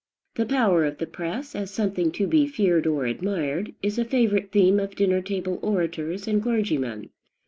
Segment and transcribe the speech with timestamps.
[0.33, 4.51] "The power of the press," as something to be feared or admired, is a favorite
[4.51, 7.11] theme of dinner table orators and clergymen.